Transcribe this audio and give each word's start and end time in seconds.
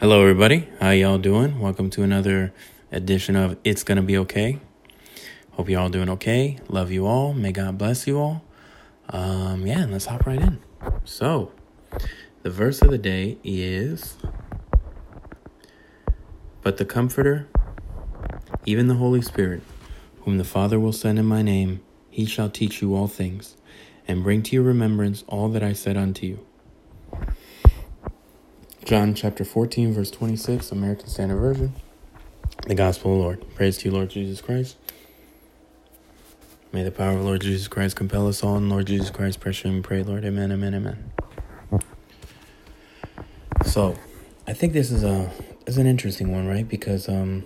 Hello, 0.00 0.22
everybody. 0.22 0.66
How 0.80 0.92
y'all 0.92 1.18
doing? 1.18 1.58
Welcome 1.58 1.90
to 1.90 2.02
another 2.02 2.54
edition 2.90 3.36
of 3.36 3.58
It's 3.64 3.82
Gonna 3.82 4.00
Be 4.00 4.16
Okay. 4.16 4.58
Hope 5.50 5.68
you 5.68 5.78
all 5.78 5.90
doing 5.90 6.08
okay. 6.08 6.56
Love 6.70 6.90
you 6.90 7.06
all. 7.06 7.34
May 7.34 7.52
God 7.52 7.76
bless 7.76 8.06
you 8.06 8.18
all. 8.18 8.42
Um, 9.10 9.66
yeah, 9.66 9.84
let's 9.84 10.06
hop 10.06 10.24
right 10.24 10.40
in. 10.40 10.58
So, 11.04 11.52
the 12.42 12.48
verse 12.48 12.80
of 12.80 12.90
the 12.90 12.96
day 12.96 13.36
is 13.44 14.16
But 16.62 16.78
the 16.78 16.86
Comforter, 16.86 17.46
even 18.64 18.88
the 18.88 18.94
Holy 18.94 19.20
Spirit, 19.20 19.60
whom 20.22 20.38
the 20.38 20.44
Father 20.44 20.80
will 20.80 20.94
send 20.94 21.18
in 21.18 21.26
my 21.26 21.42
name, 21.42 21.82
he 22.08 22.24
shall 22.24 22.48
teach 22.48 22.80
you 22.80 22.96
all 22.96 23.06
things, 23.06 23.54
and 24.08 24.24
bring 24.24 24.42
to 24.44 24.56
your 24.56 24.64
remembrance 24.64 25.24
all 25.28 25.50
that 25.50 25.62
I 25.62 25.74
said 25.74 25.98
unto 25.98 26.24
you. 26.26 26.46
John 28.90 29.14
chapter 29.14 29.44
14, 29.44 29.92
verse 29.92 30.10
26, 30.10 30.72
American 30.72 31.06
Standard 31.06 31.38
Version. 31.38 31.72
The 32.66 32.74
Gospel 32.74 33.12
of 33.12 33.18
the 33.18 33.22
Lord. 33.22 33.54
Praise 33.54 33.78
to 33.78 33.84
you, 33.88 33.94
Lord 33.94 34.10
Jesus 34.10 34.40
Christ. 34.40 34.76
May 36.72 36.82
the 36.82 36.90
power 36.90 37.12
of 37.16 37.22
Lord 37.22 37.40
Jesus 37.40 37.68
Christ 37.68 37.94
compel 37.94 38.26
us 38.26 38.42
all. 38.42 38.56
And 38.56 38.68
Lord 38.68 38.88
Jesus 38.88 39.10
Christ, 39.10 39.38
pressure 39.38 39.68
and 39.68 39.84
pray, 39.84 40.02
Lord. 40.02 40.24
Amen, 40.24 40.50
amen, 40.50 40.74
amen. 40.74 41.12
So, 43.64 43.94
I 44.48 44.54
think 44.54 44.72
this 44.72 44.90
is 44.90 45.04
a 45.04 45.30
is 45.66 45.78
an 45.78 45.86
interesting 45.86 46.32
one, 46.32 46.48
right? 46.48 46.66
Because 46.68 47.08
um, 47.08 47.44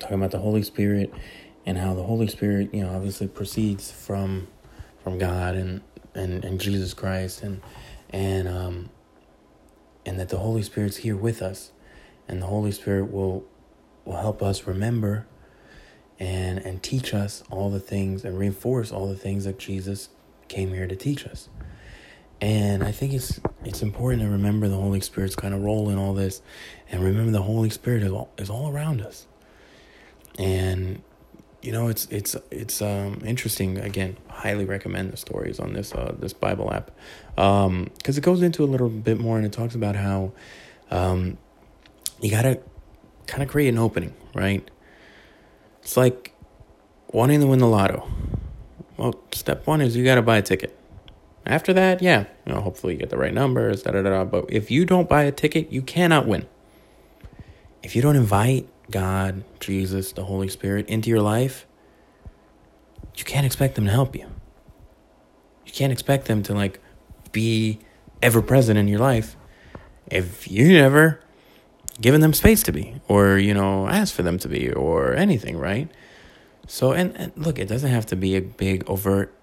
talking 0.00 0.16
about 0.16 0.32
the 0.32 0.40
Holy 0.40 0.64
Spirit 0.64 1.14
and 1.64 1.78
how 1.78 1.94
the 1.94 2.02
Holy 2.02 2.26
Spirit, 2.26 2.74
you 2.74 2.82
know, 2.82 2.92
obviously 2.92 3.28
proceeds 3.28 3.92
from 3.92 4.48
from 5.04 5.18
God 5.18 5.54
and 5.54 5.80
and, 6.12 6.44
and 6.44 6.60
Jesus 6.60 6.92
Christ 6.92 7.44
and 7.44 7.62
and 8.10 8.48
um 8.48 8.90
and 10.04 10.18
that 10.18 10.28
the 10.28 10.38
Holy 10.38 10.62
Spirit's 10.62 10.98
here 10.98 11.16
with 11.16 11.42
us, 11.42 11.72
and 12.28 12.42
the 12.42 12.46
Holy 12.46 12.72
Spirit 12.72 13.10
will 13.12 13.44
will 14.04 14.16
help 14.16 14.42
us 14.42 14.66
remember 14.66 15.26
and 16.18 16.58
and 16.58 16.82
teach 16.82 17.14
us 17.14 17.42
all 17.50 17.70
the 17.70 17.80
things 17.80 18.24
and 18.24 18.38
reinforce 18.38 18.92
all 18.92 19.06
the 19.08 19.16
things 19.16 19.44
that 19.44 19.58
Jesus 19.58 20.08
came 20.48 20.72
here 20.72 20.86
to 20.86 20.96
teach 20.96 21.26
us. 21.26 21.48
And 22.40 22.82
I 22.82 22.90
think 22.90 23.12
it's 23.12 23.40
it's 23.64 23.82
important 23.82 24.22
to 24.22 24.28
remember 24.28 24.68
the 24.68 24.76
Holy 24.76 25.00
Spirit's 25.00 25.36
kind 25.36 25.54
of 25.54 25.62
role 25.62 25.88
in 25.88 25.98
all 25.98 26.14
this, 26.14 26.42
and 26.90 27.02
remember 27.02 27.30
the 27.30 27.42
Holy 27.42 27.70
Spirit 27.70 28.02
is 28.02 28.12
all, 28.12 28.30
is 28.36 28.50
all 28.50 28.70
around 28.70 29.00
us. 29.00 29.26
And 30.38 31.02
you 31.62 31.70
know, 31.70 31.88
it's 31.88 32.06
it's 32.06 32.36
it's 32.50 32.82
um, 32.82 33.22
interesting. 33.24 33.78
Again, 33.78 34.16
highly 34.28 34.64
recommend 34.64 35.12
the 35.12 35.16
stories 35.16 35.60
on 35.60 35.72
this 35.72 35.94
uh, 35.94 36.14
this 36.18 36.32
Bible 36.32 36.72
app 36.72 36.90
because 37.36 37.66
um, 37.66 37.90
it 38.04 38.20
goes 38.20 38.42
into 38.42 38.64
a 38.64 38.66
little 38.66 38.88
bit 38.88 39.18
more 39.18 39.36
and 39.36 39.46
it 39.46 39.52
talks 39.52 39.76
about 39.76 39.94
how 39.94 40.32
um, 40.90 41.38
you 42.20 42.30
gotta 42.30 42.60
kind 43.28 43.42
of 43.44 43.48
create 43.48 43.68
an 43.68 43.78
opening, 43.78 44.12
right? 44.34 44.68
It's 45.82 45.96
like 45.96 46.34
wanting 47.12 47.40
to 47.40 47.46
win 47.46 47.60
the 47.60 47.68
lotto. 47.68 48.08
Well, 48.96 49.14
step 49.32 49.66
one 49.66 49.80
is 49.80 49.96
you 49.96 50.04
gotta 50.04 50.22
buy 50.22 50.38
a 50.38 50.42
ticket. 50.42 50.76
After 51.46 51.72
that, 51.72 52.02
yeah, 52.02 52.26
you 52.44 52.52
know, 52.52 52.60
hopefully 52.60 52.94
you 52.94 52.98
get 52.98 53.10
the 53.10 53.16
right 53.16 53.34
numbers, 53.34 53.82
da 53.82 53.92
da 53.92 54.02
da. 54.02 54.24
But 54.24 54.46
if 54.48 54.70
you 54.70 54.84
don't 54.84 55.08
buy 55.08 55.22
a 55.24 55.32
ticket, 55.32 55.72
you 55.72 55.82
cannot 55.82 56.26
win. 56.26 56.46
If 57.82 57.96
you 57.96 58.02
don't 58.02 58.16
invite 58.16 58.68
God, 58.90 59.44
Jesus, 59.60 60.12
the 60.12 60.24
Holy 60.24 60.48
Spirit 60.48 60.88
into 60.88 61.08
your 61.08 61.20
life, 61.20 61.66
you 63.16 63.24
can't 63.24 63.46
expect 63.46 63.74
them 63.74 63.84
to 63.86 63.90
help 63.90 64.16
you. 64.16 64.26
You 65.66 65.72
can't 65.72 65.92
expect 65.92 66.26
them 66.26 66.42
to 66.44 66.54
like 66.54 66.80
be 67.30 67.78
ever 68.20 68.42
present 68.42 68.78
in 68.78 68.88
your 68.88 69.00
life 69.00 69.36
if 70.06 70.50
you 70.50 70.72
never 70.72 71.20
given 72.00 72.20
them 72.20 72.32
space 72.32 72.62
to 72.62 72.72
be 72.72 73.00
or 73.08 73.38
you 73.38 73.54
know 73.54 73.86
ask 73.88 74.14
for 74.14 74.22
them 74.22 74.38
to 74.38 74.48
be 74.48 74.70
or 74.72 75.14
anything, 75.14 75.56
right? 75.56 75.88
So 76.66 76.92
and, 76.92 77.16
and 77.16 77.32
look, 77.36 77.58
it 77.58 77.68
doesn't 77.68 77.90
have 77.90 78.06
to 78.06 78.16
be 78.16 78.36
a 78.36 78.40
big 78.40 78.88
overt 78.88 79.34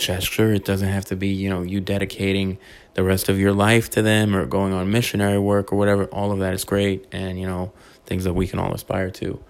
gesture. 0.00 0.52
It 0.52 0.64
doesn't 0.64 0.88
have 0.88 1.04
to 1.06 1.16
be, 1.16 1.28
you 1.28 1.48
know, 1.48 1.62
you 1.62 1.80
dedicating 1.80 2.58
the 2.94 3.04
rest 3.04 3.28
of 3.28 3.38
your 3.38 3.52
life 3.52 3.90
to 3.90 4.02
them 4.02 4.34
or 4.34 4.46
going 4.46 4.72
on 4.72 4.90
missionary 4.90 5.38
work 5.38 5.72
or 5.72 5.76
whatever. 5.76 6.06
All 6.06 6.32
of 6.32 6.40
that 6.40 6.54
is 6.54 6.64
great 6.64 7.06
and, 7.12 7.38
you 7.38 7.46
know, 7.46 7.72
things 8.10 8.24
that 8.24 8.34
we 8.34 8.48
can 8.48 8.58
all 8.58 8.74
aspire 8.74 9.08
to 9.08 9.40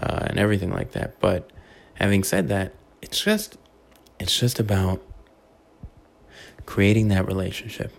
uh, 0.00 0.26
and 0.28 0.38
everything 0.38 0.70
like 0.70 0.92
that. 0.92 1.18
But 1.18 1.50
having 1.94 2.22
said 2.22 2.48
that, 2.48 2.72
it's 3.02 3.20
just 3.20 3.58
it's 4.20 4.38
just 4.38 4.60
about 4.60 5.02
creating 6.64 7.08
that 7.08 7.26
relationship, 7.26 7.92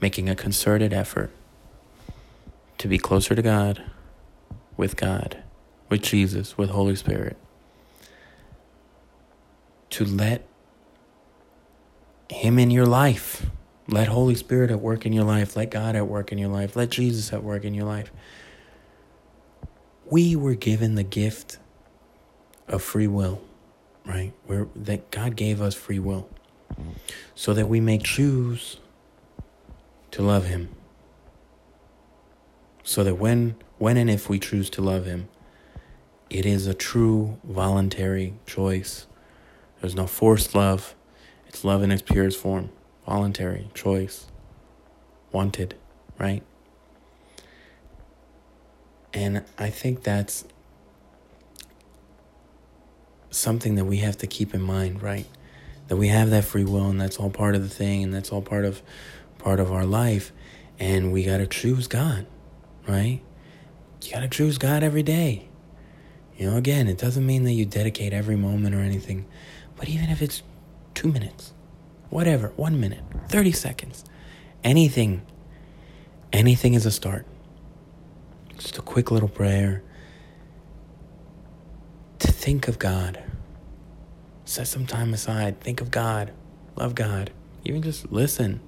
making 0.00 0.28
a 0.28 0.36
concerted 0.36 0.92
effort 0.92 1.32
to 2.78 2.86
be 2.86 2.96
closer 2.96 3.34
to 3.34 3.42
God, 3.42 3.82
with 4.76 4.96
God, 4.96 5.42
with 5.88 6.02
Jesus, 6.02 6.56
with 6.56 6.70
Holy 6.70 6.94
Spirit, 6.94 7.36
to 9.90 10.04
let 10.04 10.46
Him 12.30 12.60
in 12.60 12.70
your 12.70 12.86
life. 12.86 13.46
Let 13.88 14.08
Holy 14.08 14.36
Spirit 14.36 14.70
at 14.70 14.80
work 14.80 15.04
in 15.06 15.12
your 15.12 15.24
life. 15.24 15.56
Let 15.56 15.70
God 15.70 15.96
at 15.96 16.06
work 16.06 16.30
in 16.30 16.38
your 16.38 16.50
life. 16.50 16.76
Let 16.76 16.90
Jesus 16.90 17.32
at 17.32 17.42
work 17.42 17.64
in 17.64 17.74
your 17.74 17.86
life. 17.86 18.12
We 20.08 20.36
were 20.36 20.54
given 20.54 20.94
the 20.94 21.02
gift 21.02 21.58
of 22.68 22.82
free 22.82 23.06
will, 23.06 23.42
right? 24.04 24.32
Where 24.46 24.68
that 24.76 25.10
God 25.10 25.36
gave 25.36 25.60
us 25.60 25.74
free 25.74 25.98
will 25.98 26.28
so 27.34 27.52
that 27.54 27.68
we 27.68 27.80
may 27.80 27.98
choose 27.98 28.78
to 30.12 30.22
love 30.22 30.46
him. 30.46 30.68
So 32.82 33.02
that 33.04 33.16
when 33.16 33.56
when 33.78 33.96
and 33.96 34.08
if 34.08 34.28
we 34.28 34.38
choose 34.38 34.70
to 34.70 34.82
love 34.82 35.04
him, 35.04 35.28
it 36.30 36.46
is 36.46 36.66
a 36.66 36.74
true 36.74 37.38
voluntary 37.44 38.34
choice. 38.46 39.06
There's 39.80 39.94
no 39.94 40.06
forced 40.06 40.54
love. 40.54 40.94
It's 41.46 41.64
love 41.64 41.82
in 41.82 41.90
its 41.90 42.02
purest 42.02 42.38
form 42.38 42.70
voluntary 43.06 43.70
choice, 43.72 44.26
wanted, 45.32 45.76
right? 46.18 46.42
And 49.16 49.42
I 49.56 49.70
think 49.70 50.02
that's 50.02 50.44
something 53.30 53.76
that 53.76 53.86
we 53.86 53.96
have 53.98 54.18
to 54.18 54.26
keep 54.26 54.54
in 54.54 54.60
mind, 54.60 55.02
right? 55.02 55.24
That 55.88 55.96
we 55.96 56.08
have 56.08 56.28
that 56.30 56.44
free 56.44 56.64
will 56.64 56.90
and 56.90 57.00
that's 57.00 57.16
all 57.16 57.30
part 57.30 57.54
of 57.54 57.62
the 57.62 57.68
thing 57.70 58.02
and 58.02 58.12
that's 58.12 58.30
all 58.30 58.42
part 58.42 58.66
of 58.66 58.82
part 59.38 59.58
of 59.58 59.72
our 59.72 59.86
life 59.86 60.32
and 60.78 61.14
we 61.14 61.24
got 61.24 61.38
to 61.38 61.46
choose 61.46 61.88
God, 61.88 62.26
right? 62.86 63.22
You 64.02 64.12
got 64.12 64.20
to 64.20 64.28
choose 64.28 64.58
God 64.58 64.82
every 64.82 65.02
day. 65.02 65.48
You 66.36 66.50
know, 66.50 66.58
again, 66.58 66.86
it 66.86 66.98
doesn't 66.98 67.24
mean 67.24 67.44
that 67.44 67.52
you 67.52 67.64
dedicate 67.64 68.12
every 68.12 68.36
moment 68.36 68.74
or 68.74 68.80
anything, 68.80 69.24
but 69.76 69.88
even 69.88 70.10
if 70.10 70.20
it's 70.20 70.42
2 70.92 71.10
minutes, 71.10 71.54
whatever, 72.10 72.48
one 72.56 72.78
minute, 72.78 73.02
30 73.30 73.52
seconds, 73.52 74.04
anything, 74.62 75.22
anything 76.34 76.74
is 76.74 76.84
a 76.84 76.90
start. 76.90 77.24
Just 78.58 78.78
a 78.78 78.82
quick 78.82 79.10
little 79.10 79.28
prayer 79.28 79.82
to 82.18 82.32
think 82.32 82.68
of 82.68 82.78
God. 82.78 83.22
Set 84.44 84.66
some 84.66 84.86
time 84.86 85.12
aside. 85.12 85.60
Think 85.60 85.80
of 85.80 85.90
God. 85.90 86.32
Love 86.76 86.94
God. 86.94 87.30
Even 87.64 87.82
just 87.82 88.10
listen. 88.10 88.60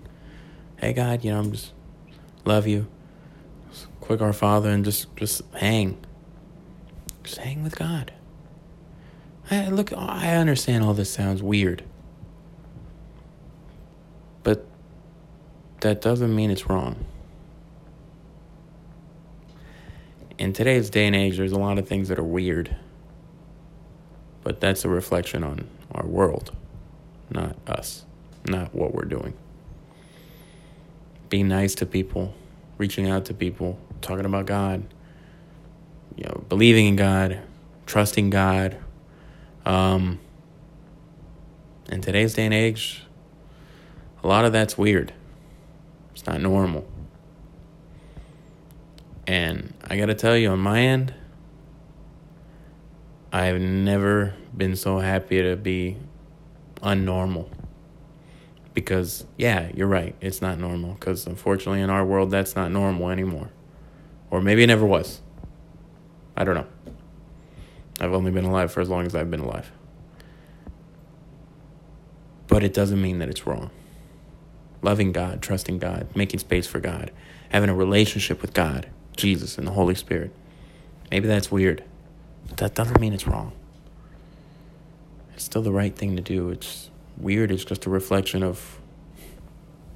Hey, 0.77 0.93
God, 0.93 1.25
you 1.25 1.31
know, 1.31 1.39
I'm 1.39 1.53
just 1.53 1.73
love 2.45 2.67
you. 2.67 2.87
Just 3.71 3.87
quick 4.01 4.21
Our 4.21 4.33
Father 4.33 4.71
and 4.71 4.85
just, 4.85 5.15
just 5.17 5.43
hang. 5.55 5.99
Just 7.23 7.39
hang 7.39 7.63
with 7.63 7.77
God. 7.77 8.13
I, 9.51 9.69
look, 9.69 9.93
I 9.93 10.35
understand 10.35 10.85
all 10.85 10.95
this 10.95 11.11
sounds 11.11 11.43
weird. 11.43 11.85
But 14.43 14.67
that 15.81 16.01
doesn't 16.01 16.35
mean 16.35 16.51
it's 16.51 16.69
wrong. 16.69 17.05
In 20.39 20.53
today's 20.53 20.89
day 20.89 21.05
and 21.09 21.17
age, 21.17 21.37
there's 21.37 21.51
a 21.51 21.59
lot 21.59 21.79
of 21.79 21.89
things 21.89 22.09
that 22.09 22.19
are 22.19 22.25
weird. 22.25 22.77
But 24.45 24.61
that's 24.61 24.85
a 24.85 24.89
reflection 24.89 25.43
on 25.43 25.69
our 25.91 26.07
world, 26.07 26.53
not 27.29 27.57
us, 27.67 28.05
not 28.47 28.73
what 28.73 28.95
we're 28.95 29.05
doing. 29.05 29.35
Being 31.29 31.49
nice 31.49 31.75
to 31.77 31.87
people, 31.87 32.35
reaching 32.79 33.11
out 33.11 33.25
to 33.27 33.35
people, 33.35 33.81
talking 34.01 34.25
about 34.25 34.47
God, 34.47 34.85
you 36.17 36.25
know, 36.25 36.45
believing 36.49 36.87
in 36.87 36.97
God, 36.97 37.41
trusting 37.87 38.31
God. 38.31 38.77
Um, 39.67 40.21
in 41.91 42.01
today's 42.01 42.35
day 42.35 42.45
and 42.45 42.55
age, 42.55 43.03
a 44.23 44.29
lot 44.29 44.45
of 44.45 44.53
that's 44.53 44.79
weird. 44.79 45.13
It's 46.13 46.27
not 46.27 46.41
normal. 46.41 46.87
And 49.27 49.75
I 49.91 49.97
got 49.97 50.07
to 50.07 50.15
tell 50.15 50.37
you, 50.37 50.51
on 50.51 50.59
my 50.59 50.81
end, 50.81 51.15
I've 53.33 53.61
never 53.61 54.35
been 54.57 54.77
so 54.77 54.99
happy 54.99 55.43
to 55.43 55.57
be 55.57 55.97
unnormal. 56.83 57.49
Because, 58.75 59.25
yeah, 59.37 59.71
you're 59.75 59.89
right. 59.89 60.15
It's 60.21 60.43
not 60.43 60.59
normal. 60.59 60.95
Because 60.95 61.27
unfortunately, 61.27 61.81
in 61.81 61.91
our 61.91 62.05
world, 62.05 62.31
that's 62.31 62.55
not 62.55 62.71
normal 62.71 63.09
anymore. 63.11 63.51
Or 64.31 64.43
maybe 64.43 64.63
it 64.63 64.67
never 64.67 64.85
was. 64.85 65.21
I 66.37 66.45
don't 66.45 66.55
know. 66.55 66.67
I've 67.99 68.13
only 68.13 68.31
been 68.31 68.45
alive 68.45 68.71
for 68.71 68.81
as 68.81 68.89
long 68.89 69.07
as 69.07 69.15
I've 69.15 69.31
been 69.31 69.41
alive. 69.41 69.73
But 72.47 72.63
it 72.63 72.73
doesn't 72.73 73.01
mean 73.01 73.19
that 73.19 73.29
it's 73.29 73.47
wrong. 73.47 73.71
Loving 74.83 75.13
God, 75.13 75.43
trusting 75.43 75.79
God, 75.79 76.09
making 76.15 76.41
space 76.41 76.67
for 76.67 76.79
God, 76.79 77.11
having 77.49 77.69
a 77.69 77.75
relationship 77.75 78.41
with 78.41 78.55
God, 78.55 78.89
Jesus, 79.19 79.59
and 79.59 79.67
the 79.67 79.73
Holy 79.73 79.95
Spirit. 79.95 80.33
Maybe 81.11 81.29
that's 81.29 81.51
weird. 81.51 81.85
But 82.49 82.57
that 82.59 82.75
doesn't 82.75 83.01
mean 83.01 83.13
it's 83.13 83.27
wrong. 83.27 83.53
It's 85.35 85.45
still 85.45 85.63
the 85.63 85.73
right 85.73 85.95
thing 85.95 86.17
to 86.17 86.23
do. 86.23 86.51
It's 86.51 86.91
weird. 87.17 87.51
It's 87.51 87.65
just 87.65 87.85
a 87.85 87.91
reflection 87.91 88.43
of 88.43 88.81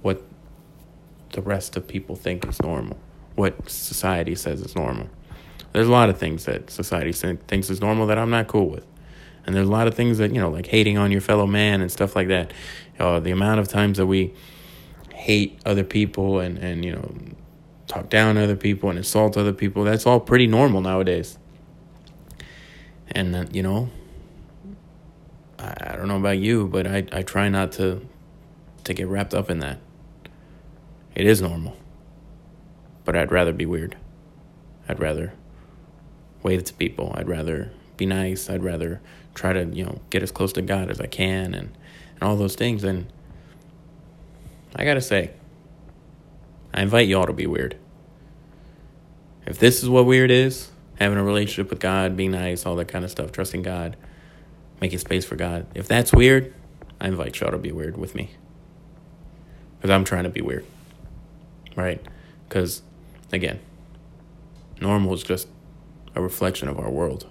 what 0.02 0.22
the 1.32 1.40
rest 1.40 1.76
of 1.76 1.88
people 1.88 2.16
think 2.16 2.46
is 2.46 2.60
normal, 2.60 2.98
what 3.36 3.68
society 3.70 4.34
says 4.34 4.60
is 4.60 4.76
normal. 4.76 5.08
There's 5.72 5.88
a 5.88 5.92
lot 5.92 6.10
of 6.10 6.18
things 6.18 6.44
that 6.44 6.70
society 6.70 7.12
thinks 7.12 7.70
is 7.70 7.80
normal 7.80 8.06
that 8.08 8.18
I'm 8.18 8.30
not 8.30 8.46
cool 8.48 8.68
with. 8.68 8.86
And 9.46 9.56
there's 9.56 9.66
a 9.66 9.70
lot 9.70 9.88
of 9.88 9.94
things 9.94 10.18
that, 10.18 10.32
you 10.34 10.40
know, 10.40 10.50
like 10.50 10.66
hating 10.66 10.98
on 10.98 11.10
your 11.10 11.20
fellow 11.20 11.46
man 11.46 11.80
and 11.80 11.90
stuff 11.90 12.14
like 12.14 12.28
that. 12.28 12.52
Uh, 12.98 13.18
the 13.18 13.30
amount 13.30 13.60
of 13.60 13.68
times 13.68 13.96
that 13.98 14.06
we 14.06 14.34
hate 15.12 15.58
other 15.64 15.82
people 15.82 16.40
and, 16.40 16.58
and, 16.58 16.84
you 16.84 16.92
know, 16.92 17.14
talk 17.92 18.08
down 18.08 18.38
other 18.38 18.56
people 18.56 18.88
and 18.88 18.98
insult 18.98 19.36
other 19.36 19.52
people, 19.52 19.84
that's 19.84 20.06
all 20.06 20.18
pretty 20.18 20.46
normal 20.46 20.80
nowadays. 20.80 21.38
And, 23.08 23.36
uh, 23.36 23.44
you 23.52 23.62
know, 23.62 23.90
I, 25.58 25.74
I 25.80 25.96
don't 25.96 26.08
know 26.08 26.16
about 26.16 26.38
you, 26.38 26.66
but 26.68 26.86
I, 26.86 27.04
I 27.12 27.22
try 27.22 27.48
not 27.48 27.72
to 27.72 28.06
to 28.84 28.94
get 28.94 29.06
wrapped 29.06 29.32
up 29.32 29.48
in 29.48 29.60
that. 29.60 29.78
It 31.14 31.24
is 31.24 31.40
normal. 31.40 31.76
But 33.04 33.14
I'd 33.14 33.30
rather 33.30 33.52
be 33.52 33.66
weird. 33.66 33.96
I'd 34.88 34.98
rather 34.98 35.34
wave 36.42 36.64
to 36.64 36.74
people. 36.74 37.12
I'd 37.14 37.28
rather 37.28 37.70
be 37.96 38.06
nice. 38.06 38.50
I'd 38.50 38.64
rather 38.64 39.00
try 39.34 39.52
to, 39.52 39.66
you 39.66 39.84
know, 39.84 40.00
get 40.10 40.22
as 40.22 40.32
close 40.32 40.52
to 40.54 40.62
God 40.62 40.90
as 40.90 41.00
I 41.00 41.06
can 41.06 41.54
and, 41.54 41.76
and 42.14 42.22
all 42.22 42.36
those 42.36 42.56
things. 42.56 42.82
And 42.82 43.06
I 44.74 44.84
got 44.84 44.94
to 44.94 45.00
say, 45.00 45.30
I 46.74 46.82
invite 46.82 47.08
y'all 47.08 47.26
to 47.26 47.32
be 47.32 47.46
weird. 47.46 47.76
If 49.46 49.58
this 49.58 49.82
is 49.82 49.88
what 49.88 50.06
weird 50.06 50.30
is, 50.30 50.70
having 50.98 51.18
a 51.18 51.24
relationship 51.24 51.70
with 51.70 51.80
God, 51.80 52.16
being 52.16 52.30
nice, 52.30 52.64
all 52.64 52.76
that 52.76 52.88
kind 52.88 53.04
of 53.04 53.10
stuff, 53.10 53.32
trusting 53.32 53.62
God, 53.62 53.96
making 54.80 54.98
space 54.98 55.24
for 55.24 55.36
God, 55.36 55.66
if 55.74 55.88
that's 55.88 56.12
weird, 56.12 56.54
I 57.00 57.08
invite 57.08 57.40
y'all 57.40 57.50
to 57.50 57.58
be 57.58 57.72
weird 57.72 57.96
with 57.96 58.14
me. 58.14 58.30
Because 59.76 59.90
I'm 59.90 60.04
trying 60.04 60.24
to 60.24 60.30
be 60.30 60.40
weird. 60.40 60.64
Right? 61.74 62.00
Because, 62.48 62.82
again, 63.32 63.58
normal 64.80 65.12
is 65.14 65.22
just 65.22 65.48
a 66.14 66.22
reflection 66.22 66.68
of 66.68 66.78
our 66.78 66.90
world, 66.90 67.26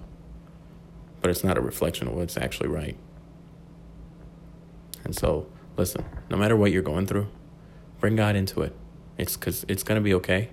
but 1.20 1.30
it's 1.30 1.44
not 1.44 1.56
a 1.56 1.60
reflection 1.60 2.08
of 2.08 2.14
what's 2.14 2.36
actually 2.36 2.68
right. 2.68 2.96
And 5.04 5.16
so, 5.16 5.46
listen, 5.76 6.04
no 6.28 6.36
matter 6.36 6.56
what 6.56 6.72
you're 6.72 6.82
going 6.82 7.06
through, 7.06 7.28
bring 8.00 8.16
God 8.16 8.36
into 8.36 8.60
it. 8.62 8.76
It's 9.18 9.36
because 9.36 9.64
it's 9.68 9.82
going 9.82 9.96
to 10.00 10.02
be 10.02 10.14
okay. 10.14 10.48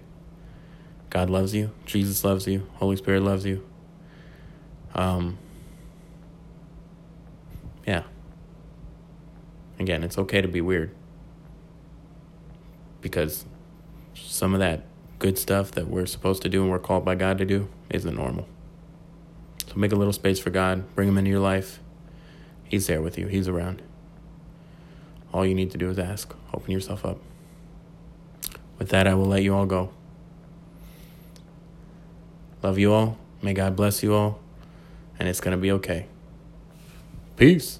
God 1.09 1.29
loves 1.29 1.55
you. 1.55 1.71
Jesus 1.85 2.23
loves 2.23 2.47
you. 2.47 2.67
Holy 2.75 2.95
Spirit 2.95 3.23
loves 3.23 3.45
you. 3.45 3.65
Um, 4.93 5.37
yeah. 7.85 8.03
Again, 9.79 10.03
it's 10.03 10.17
okay 10.17 10.41
to 10.41 10.47
be 10.47 10.61
weird. 10.61 10.93
Because 13.01 13.45
some 14.13 14.53
of 14.53 14.59
that 14.59 14.83
good 15.19 15.37
stuff 15.37 15.71
that 15.71 15.87
we're 15.87 16.05
supposed 16.05 16.41
to 16.43 16.49
do 16.49 16.61
and 16.61 16.71
we're 16.71 16.79
called 16.79 17.05
by 17.05 17.15
God 17.15 17.37
to 17.37 17.45
do 17.45 17.67
isn't 17.89 18.15
normal. 18.15 18.47
So 19.67 19.75
make 19.75 19.91
a 19.91 19.95
little 19.95 20.13
space 20.13 20.39
for 20.39 20.49
God, 20.49 20.95
bring 20.95 21.07
Him 21.07 21.17
into 21.17 21.29
your 21.29 21.39
life. 21.39 21.79
He's 22.63 22.87
there 22.87 23.01
with 23.01 23.17
you, 23.17 23.27
He's 23.27 23.47
around. 23.47 23.81
All 25.33 25.45
you 25.45 25.53
need 25.53 25.71
to 25.71 25.77
do 25.77 25.89
is 25.89 25.99
ask, 25.99 26.33
open 26.53 26.71
yourself 26.71 27.05
up. 27.05 27.19
With 28.79 28.89
that, 28.89 29.05
I 29.05 29.13
will 29.13 29.25
let 29.25 29.43
you 29.43 29.53
all 29.53 29.65
go. 29.65 29.91
Love 32.63 32.79
you 32.79 32.93
all. 32.93 33.17
May 33.41 33.53
God 33.53 33.75
bless 33.75 34.01
you 34.01 34.13
all. 34.13 34.39
And 35.19 35.27
it's 35.27 35.41
going 35.41 35.55
to 35.55 35.61
be 35.61 35.71
okay. 35.73 36.07
Peace. 37.35 37.79